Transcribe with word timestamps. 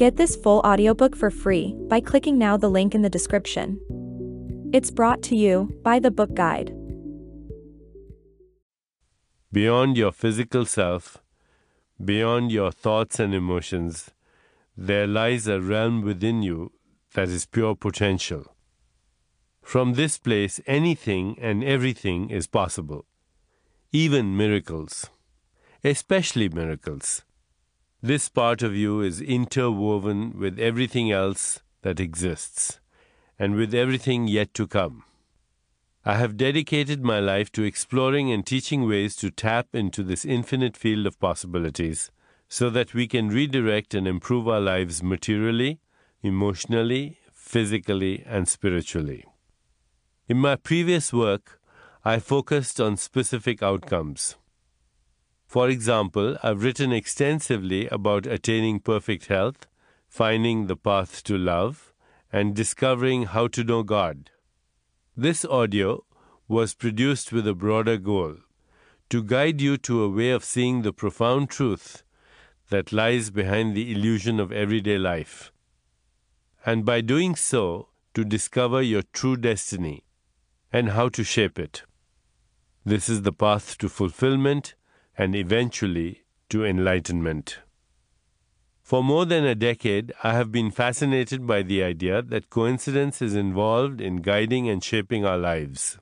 Get 0.00 0.16
this 0.16 0.34
full 0.34 0.60
audiobook 0.60 1.14
for 1.14 1.30
free 1.30 1.76
by 1.90 2.00
clicking 2.00 2.38
now 2.38 2.56
the 2.56 2.70
link 2.70 2.94
in 2.94 3.02
the 3.02 3.10
description. 3.10 3.78
It's 4.72 4.90
brought 4.90 5.20
to 5.24 5.36
you 5.36 5.78
by 5.82 5.98
the 5.98 6.10
Book 6.10 6.32
Guide. 6.32 6.74
Beyond 9.52 9.98
your 9.98 10.10
physical 10.10 10.64
self, 10.64 11.18
beyond 12.02 12.50
your 12.50 12.72
thoughts 12.72 13.20
and 13.20 13.34
emotions, 13.34 14.10
there 14.74 15.06
lies 15.06 15.46
a 15.46 15.60
realm 15.60 16.00
within 16.00 16.40
you 16.40 16.72
that 17.12 17.28
is 17.28 17.44
pure 17.44 17.74
potential. 17.74 18.56
From 19.60 19.92
this 19.92 20.16
place, 20.16 20.62
anything 20.66 21.36
and 21.38 21.62
everything 21.62 22.30
is 22.30 22.46
possible, 22.46 23.04
even 23.92 24.34
miracles, 24.34 25.10
especially 25.84 26.48
miracles. 26.48 27.22
This 28.02 28.30
part 28.30 28.62
of 28.62 28.74
you 28.74 29.02
is 29.02 29.20
interwoven 29.20 30.38
with 30.38 30.58
everything 30.58 31.12
else 31.12 31.60
that 31.82 32.00
exists 32.00 32.80
and 33.38 33.56
with 33.56 33.74
everything 33.74 34.26
yet 34.26 34.54
to 34.54 34.66
come. 34.66 35.04
I 36.02 36.14
have 36.14 36.38
dedicated 36.38 37.04
my 37.04 37.20
life 37.20 37.52
to 37.52 37.62
exploring 37.62 38.32
and 38.32 38.46
teaching 38.46 38.88
ways 38.88 39.14
to 39.16 39.30
tap 39.30 39.74
into 39.74 40.02
this 40.02 40.24
infinite 40.24 40.78
field 40.78 41.06
of 41.06 41.20
possibilities 41.20 42.10
so 42.48 42.70
that 42.70 42.94
we 42.94 43.06
can 43.06 43.28
redirect 43.28 43.92
and 43.92 44.08
improve 44.08 44.48
our 44.48 44.60
lives 44.60 45.02
materially, 45.02 45.78
emotionally, 46.22 47.18
physically, 47.34 48.24
and 48.26 48.48
spiritually. 48.48 49.26
In 50.26 50.38
my 50.38 50.56
previous 50.56 51.12
work, 51.12 51.60
I 52.02 52.18
focused 52.18 52.80
on 52.80 52.96
specific 52.96 53.62
outcomes. 53.62 54.36
For 55.50 55.68
example, 55.68 56.36
I've 56.44 56.62
written 56.62 56.92
extensively 56.92 57.88
about 57.88 58.24
attaining 58.24 58.78
perfect 58.78 59.26
health, 59.26 59.66
finding 60.08 60.68
the 60.68 60.76
path 60.76 61.24
to 61.24 61.36
love, 61.36 61.92
and 62.32 62.54
discovering 62.54 63.24
how 63.24 63.48
to 63.48 63.64
know 63.64 63.82
God. 63.82 64.30
This 65.16 65.44
audio 65.44 66.04
was 66.46 66.76
produced 66.76 67.32
with 67.32 67.48
a 67.48 67.54
broader 67.54 67.96
goal 67.96 68.36
to 69.08 69.24
guide 69.24 69.60
you 69.60 69.76
to 69.78 70.04
a 70.04 70.08
way 70.08 70.30
of 70.30 70.44
seeing 70.44 70.82
the 70.82 70.92
profound 70.92 71.50
truth 71.50 72.04
that 72.68 72.92
lies 72.92 73.30
behind 73.30 73.74
the 73.74 73.90
illusion 73.90 74.38
of 74.38 74.52
everyday 74.52 74.98
life. 74.98 75.50
And 76.64 76.84
by 76.84 77.00
doing 77.00 77.34
so, 77.34 77.88
to 78.14 78.24
discover 78.24 78.82
your 78.82 79.02
true 79.02 79.36
destiny 79.36 80.04
and 80.72 80.90
how 80.90 81.08
to 81.08 81.24
shape 81.24 81.58
it. 81.58 81.82
This 82.84 83.08
is 83.08 83.22
the 83.22 83.32
path 83.32 83.76
to 83.78 83.88
fulfillment 83.88 84.74
and 85.20 85.36
eventually 85.36 86.22
to 86.48 86.64
enlightenment. 86.64 87.58
For 88.82 89.04
more 89.04 89.26
than 89.26 89.44
a 89.44 89.54
decade, 89.54 90.14
I 90.24 90.32
have 90.32 90.50
been 90.50 90.70
fascinated 90.70 91.46
by 91.46 91.60
the 91.62 91.82
idea 91.82 92.22
that 92.22 92.48
coincidence 92.48 93.20
is 93.20 93.34
involved 93.34 94.00
in 94.00 94.22
guiding 94.22 94.66
and 94.70 94.82
shaping 94.82 95.26
our 95.26 95.36
lives. 95.36 95.98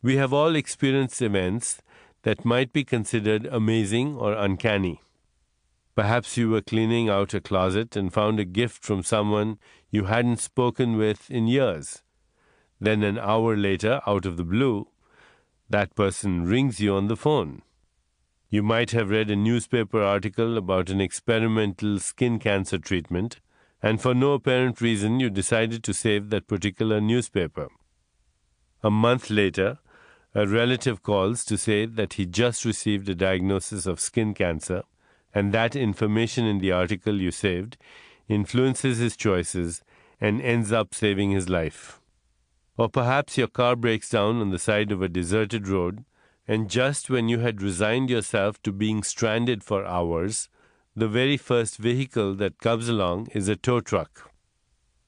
We 0.00 0.14
have 0.18 0.32
all 0.32 0.54
experienced 0.54 1.20
events 1.20 1.82
that 2.22 2.44
might 2.44 2.72
be 2.72 2.84
considered 2.84 3.46
amazing 3.46 4.16
or 4.16 4.34
uncanny. 4.34 5.00
Perhaps 5.96 6.36
you 6.36 6.48
were 6.48 6.62
cleaning 6.62 7.08
out 7.08 7.34
a 7.34 7.40
closet 7.40 7.96
and 7.96 8.14
found 8.14 8.38
a 8.38 8.44
gift 8.44 8.84
from 8.84 9.02
someone 9.02 9.58
you 9.90 10.04
hadn't 10.04 10.38
spoken 10.38 10.96
with 10.96 11.28
in 11.32 11.48
years. 11.48 12.04
Then, 12.80 13.02
an 13.02 13.18
hour 13.18 13.56
later, 13.56 14.00
out 14.06 14.24
of 14.24 14.36
the 14.36 14.44
blue, 14.44 14.86
that 15.68 15.96
person 15.96 16.44
rings 16.44 16.78
you 16.78 16.94
on 16.94 17.08
the 17.08 17.16
phone. 17.16 17.62
You 18.56 18.62
might 18.62 18.92
have 18.92 19.10
read 19.10 19.30
a 19.30 19.36
newspaper 19.36 20.00
article 20.00 20.56
about 20.56 20.88
an 20.88 20.98
experimental 20.98 21.98
skin 21.98 22.38
cancer 22.38 22.78
treatment, 22.78 23.38
and 23.82 24.00
for 24.00 24.14
no 24.14 24.32
apparent 24.32 24.80
reason, 24.80 25.20
you 25.20 25.28
decided 25.28 25.84
to 25.84 25.92
save 25.92 26.30
that 26.30 26.46
particular 26.46 26.98
newspaper. 26.98 27.68
A 28.82 28.90
month 28.90 29.28
later, 29.28 29.78
a 30.34 30.46
relative 30.46 31.02
calls 31.02 31.44
to 31.44 31.58
say 31.58 31.84
that 31.84 32.14
he 32.14 32.24
just 32.24 32.64
received 32.64 33.10
a 33.10 33.14
diagnosis 33.14 33.84
of 33.84 34.00
skin 34.00 34.32
cancer 34.32 34.84
and 35.34 35.52
that 35.52 35.76
information 35.76 36.46
in 36.46 36.58
the 36.58 36.72
article 36.72 37.20
you 37.20 37.32
saved 37.32 37.76
influences 38.26 38.96
his 38.96 39.18
choices 39.18 39.82
and 40.18 40.40
ends 40.40 40.72
up 40.72 40.94
saving 40.94 41.30
his 41.30 41.50
life. 41.50 42.00
Or 42.78 42.88
perhaps 42.88 43.36
your 43.36 43.48
car 43.48 43.76
breaks 43.76 44.08
down 44.08 44.40
on 44.40 44.48
the 44.48 44.58
side 44.58 44.92
of 44.92 45.02
a 45.02 45.10
deserted 45.10 45.68
road, 45.68 46.06
and 46.48 46.70
just 46.70 47.10
when 47.10 47.28
you 47.28 47.40
had 47.40 47.62
resigned 47.62 48.08
yourself 48.08 48.62
to 48.62 48.72
being 48.72 49.02
stranded 49.02 49.64
for 49.64 49.84
hours, 49.84 50.48
the 50.94 51.08
very 51.08 51.36
first 51.36 51.76
vehicle 51.76 52.34
that 52.34 52.60
comes 52.60 52.88
along 52.88 53.28
is 53.32 53.48
a 53.48 53.56
tow 53.56 53.80
truck. 53.80 54.30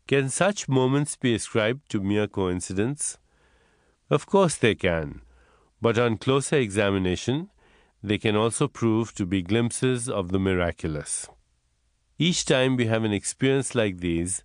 Can 0.06 0.28
such 0.28 0.69
moments 0.69 1.16
be 1.16 1.34
ascribed 1.34 1.88
to 1.91 2.00
mere 2.00 2.26
coincidence? 2.26 3.19
Of 4.10 4.26
course 4.26 4.56
they 4.56 4.75
can, 4.75 5.21
but 5.81 5.99
on 5.99 6.16
closer 6.16 6.56
examination, 6.56 7.50
they 8.03 8.19
can 8.19 8.37
also 8.37 8.69
prove 8.69 9.15
to 9.15 9.26
be 9.26 9.43
glimpses 9.43 10.09
of 10.09 10.31
the 10.31 10.38
miraculous. 10.38 11.28
Each 12.19 12.44
time 12.44 12.76
we 12.76 12.87
have 12.87 13.05
an 13.05 13.12
experience 13.12 13.75
like 13.75 13.99
these, 13.99 14.44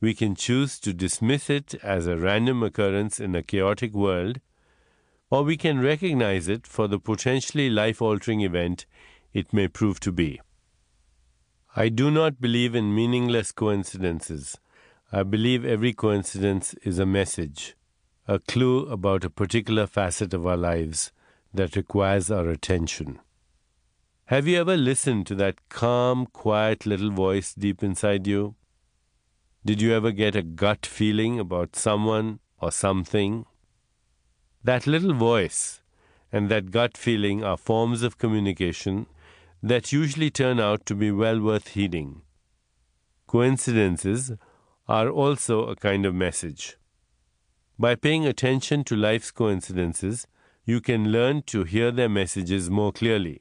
we 0.00 0.14
can 0.14 0.34
choose 0.34 0.78
to 0.80 0.94
dismiss 0.94 1.50
it 1.50 1.74
as 1.82 2.06
a 2.06 2.16
random 2.16 2.62
occurrence 2.62 3.20
in 3.20 3.34
a 3.34 3.42
chaotic 3.42 3.92
world, 3.92 4.40
or 5.30 5.44
we 5.44 5.56
can 5.56 5.80
recognize 5.80 6.48
it 6.48 6.66
for 6.66 6.88
the 6.88 6.98
potentially 6.98 7.70
life 7.70 8.02
altering 8.02 8.40
event 8.40 8.84
it 9.32 9.52
may 9.52 9.68
prove 9.68 10.00
to 10.00 10.10
be. 10.10 10.40
I 11.76 11.88
do 11.88 12.10
not 12.10 12.40
believe 12.40 12.74
in 12.74 12.94
meaningless 12.94 13.52
coincidences. 13.52 14.58
I 15.12 15.22
believe 15.22 15.64
every 15.64 15.92
coincidence 15.92 16.74
is 16.82 16.98
a 16.98 17.06
message, 17.06 17.76
a 18.26 18.40
clue 18.40 18.86
about 18.86 19.24
a 19.24 19.30
particular 19.30 19.86
facet 19.86 20.34
of 20.34 20.44
our 20.46 20.56
lives 20.56 21.12
that 21.54 21.76
requires 21.76 22.30
our 22.30 22.48
attention. 22.48 23.20
Have 24.26 24.48
you 24.48 24.58
ever 24.58 24.76
listened 24.76 25.26
to 25.28 25.34
that 25.36 25.68
calm, 25.68 26.26
quiet 26.26 26.86
little 26.86 27.10
voice 27.10 27.54
deep 27.54 27.82
inside 27.82 28.26
you? 28.26 28.56
Did 29.64 29.82
you 29.82 29.92
ever 29.92 30.10
get 30.10 30.34
a 30.34 30.42
gut 30.42 30.86
feeling 30.86 31.38
about 31.38 31.76
someone 31.76 32.40
or 32.60 32.72
something? 32.72 33.46
That 34.62 34.86
little 34.86 35.14
voice 35.14 35.80
and 36.30 36.50
that 36.50 36.70
gut 36.70 36.96
feeling 36.96 37.42
are 37.42 37.56
forms 37.56 38.02
of 38.02 38.18
communication 38.18 39.06
that 39.62 39.92
usually 39.92 40.30
turn 40.30 40.60
out 40.60 40.84
to 40.86 40.94
be 40.94 41.10
well 41.10 41.40
worth 41.40 41.68
heeding. 41.68 42.22
Coincidences 43.26 44.32
are 44.86 45.08
also 45.08 45.66
a 45.66 45.76
kind 45.76 46.04
of 46.04 46.14
message. 46.14 46.76
By 47.78 47.94
paying 47.94 48.26
attention 48.26 48.84
to 48.84 48.96
life's 48.96 49.30
coincidences, 49.30 50.26
you 50.64 50.80
can 50.80 51.10
learn 51.10 51.42
to 51.44 51.64
hear 51.64 51.90
their 51.90 52.08
messages 52.08 52.68
more 52.68 52.92
clearly. 52.92 53.40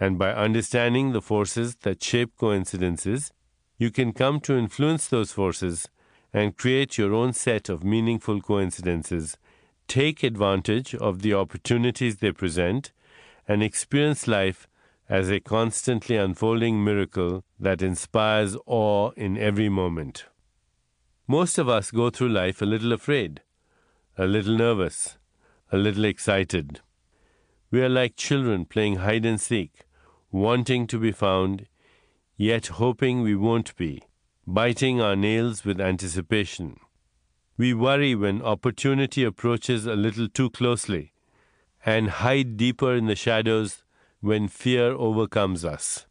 And 0.00 0.18
by 0.18 0.32
understanding 0.32 1.12
the 1.12 1.22
forces 1.22 1.76
that 1.82 2.02
shape 2.02 2.36
coincidences, 2.36 3.32
you 3.78 3.90
can 3.90 4.12
come 4.12 4.40
to 4.40 4.56
influence 4.56 5.06
those 5.06 5.32
forces 5.32 5.88
and 6.32 6.56
create 6.56 6.98
your 6.98 7.14
own 7.14 7.32
set 7.32 7.68
of 7.68 7.84
meaningful 7.84 8.40
coincidences. 8.40 9.36
Take 9.88 10.22
advantage 10.22 10.94
of 10.94 11.22
the 11.22 11.32
opportunities 11.32 12.16
they 12.16 12.32
present 12.32 12.92
and 13.48 13.62
experience 13.62 14.28
life 14.28 14.68
as 15.08 15.30
a 15.30 15.40
constantly 15.40 16.16
unfolding 16.16 16.84
miracle 16.84 17.42
that 17.58 17.80
inspires 17.80 18.54
awe 18.66 19.12
in 19.16 19.38
every 19.38 19.70
moment. 19.70 20.26
Most 21.26 21.56
of 21.56 21.70
us 21.70 21.90
go 21.90 22.10
through 22.10 22.28
life 22.28 22.60
a 22.60 22.66
little 22.66 22.92
afraid, 22.92 23.40
a 24.18 24.26
little 24.26 24.58
nervous, 24.58 25.16
a 25.72 25.78
little 25.78 26.04
excited. 26.04 26.80
We 27.70 27.80
are 27.80 27.88
like 27.88 28.14
children 28.14 28.66
playing 28.66 28.96
hide 28.96 29.24
and 29.24 29.40
seek, 29.40 29.86
wanting 30.30 30.86
to 30.88 30.98
be 30.98 31.12
found, 31.12 31.66
yet 32.36 32.66
hoping 32.66 33.22
we 33.22 33.34
won't 33.34 33.74
be, 33.76 34.02
biting 34.46 35.00
our 35.00 35.16
nails 35.16 35.64
with 35.64 35.80
anticipation. 35.80 36.78
We 37.58 37.74
worry 37.74 38.14
when 38.14 38.40
opportunity 38.40 39.24
approaches 39.24 39.84
a 39.84 39.96
little 39.96 40.28
too 40.28 40.48
closely, 40.48 41.12
and 41.84 42.08
hide 42.08 42.56
deeper 42.56 42.94
in 42.94 43.06
the 43.06 43.16
shadows 43.16 43.82
when 44.20 44.48
fear 44.48 44.92
overcomes 44.92 45.64
us. 45.64 46.06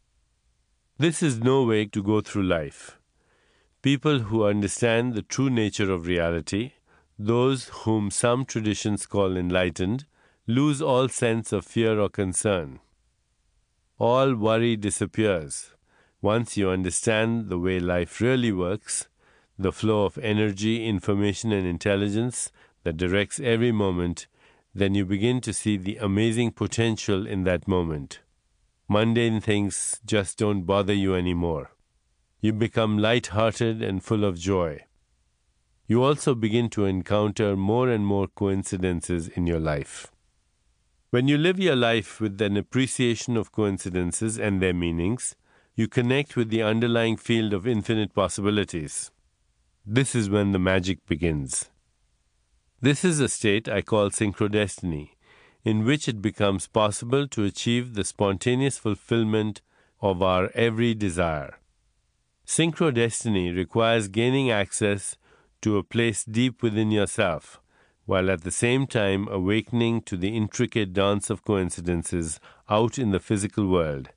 This 0.98 1.22
is 1.22 1.40
no 1.40 1.64
way 1.64 1.86
to 1.86 2.02
go 2.02 2.20
through 2.20 2.44
life. 2.44 2.98
People 3.82 4.20
who 4.20 4.44
understand 4.44 5.14
the 5.14 5.22
true 5.22 5.50
nature 5.50 5.90
of 5.90 6.06
reality 6.06 6.72
those 7.18 7.68
whom 7.82 8.10
some 8.10 8.44
traditions 8.44 9.04
call 9.04 9.36
enlightened 9.36 10.06
lose 10.46 10.80
all 10.80 11.08
sense 11.08 11.52
of 11.52 11.66
fear 11.66 11.98
or 11.98 12.08
concern. 12.08 12.78
All 13.98 14.34
worry 14.34 14.76
disappears. 14.76 15.72
Once 16.22 16.56
you 16.56 16.70
understand 16.70 17.48
the 17.48 17.58
way 17.58 17.80
life 17.80 18.20
really 18.20 18.52
works, 18.52 19.08
the 19.58 19.72
flow 19.72 20.04
of 20.04 20.18
energy, 20.18 20.86
information, 20.86 21.52
and 21.52 21.66
intelligence 21.66 22.52
that 22.84 22.96
directs 22.96 23.40
every 23.40 23.72
moment, 23.72 24.28
then 24.74 24.94
you 24.94 25.04
begin 25.04 25.40
to 25.40 25.52
see 25.52 25.76
the 25.76 25.96
amazing 25.96 26.52
potential 26.52 27.26
in 27.26 27.44
that 27.44 27.66
moment. 27.66 28.20
Mundane 28.88 29.40
things 29.40 30.00
just 30.06 30.38
don't 30.38 30.62
bother 30.62 30.94
you 30.94 31.14
anymore. 31.14 31.72
You 32.40 32.52
become 32.52 32.98
light-hearted 32.98 33.82
and 33.82 34.02
full 34.02 34.24
of 34.24 34.38
joy. 34.38 34.84
You 35.88 36.04
also 36.04 36.34
begin 36.34 36.70
to 36.70 36.84
encounter 36.84 37.56
more 37.56 37.88
and 37.88 38.06
more 38.06 38.28
coincidences 38.28 39.28
in 39.28 39.46
your 39.46 39.58
life. 39.58 40.06
When 41.10 41.26
you 41.26 41.38
live 41.38 41.58
your 41.58 41.76
life 41.76 42.20
with 42.20 42.40
an 42.40 42.56
appreciation 42.56 43.36
of 43.36 43.50
coincidences 43.50 44.38
and 44.38 44.60
their 44.60 44.74
meanings, 44.74 45.34
you 45.74 45.88
connect 45.88 46.36
with 46.36 46.50
the 46.50 46.62
underlying 46.62 47.16
field 47.16 47.52
of 47.52 47.66
infinite 47.66 48.14
possibilities. 48.14 49.10
This 49.90 50.14
is 50.14 50.28
when 50.28 50.52
the 50.52 50.58
magic 50.58 51.06
begins. 51.06 51.70
This 52.82 53.06
is 53.06 53.20
a 53.20 53.28
state 53.28 53.70
I 53.70 53.80
call 53.80 54.10
synchrodestiny, 54.10 55.12
in 55.64 55.86
which 55.86 56.08
it 56.08 56.20
becomes 56.20 56.66
possible 56.66 57.26
to 57.28 57.44
achieve 57.44 57.94
the 57.94 58.04
spontaneous 58.04 58.76
fulfillment 58.76 59.62
of 60.02 60.20
our 60.20 60.50
every 60.54 60.92
desire. 60.92 61.58
Synchrodestiny 62.46 63.56
requires 63.56 64.08
gaining 64.08 64.50
access 64.50 65.16
to 65.62 65.78
a 65.78 65.82
place 65.82 66.22
deep 66.22 66.62
within 66.62 66.90
yourself, 66.90 67.58
while 68.04 68.30
at 68.30 68.42
the 68.42 68.50
same 68.50 68.86
time 68.86 69.26
awakening 69.28 70.02
to 70.02 70.18
the 70.18 70.36
intricate 70.36 70.92
dance 70.92 71.30
of 71.30 71.46
coincidences 71.46 72.40
out 72.68 72.98
in 72.98 73.10
the 73.10 73.20
physical 73.20 73.66
world. 73.66 74.10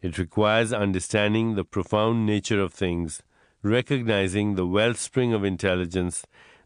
It 0.00 0.16
requires 0.16 0.72
understanding 0.72 1.56
the 1.56 1.64
profound 1.64 2.24
nature 2.24 2.62
of 2.62 2.72
things, 2.72 3.22
recognizing 3.62 4.54
the 4.54 4.66
wellspring 4.66 5.32
of 5.32 5.44
intelligence 5.44 6.24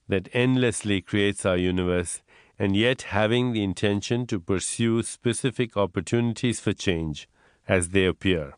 that 0.09 0.29
endlessly 0.33 1.01
creates 1.01 1.45
our 1.45 1.57
universe, 1.57 2.23
and 2.59 2.77
yet 2.77 3.03
having 3.03 3.53
the 3.53 3.65
intention 3.65 4.27
to 4.27 4.39
pursue 4.39 5.03
specific 5.03 5.77
opportunities 5.77 6.61
for 6.61 6.73
change 6.73 7.29
as 7.67 7.89
they 7.89 8.05
appear. 8.05 8.55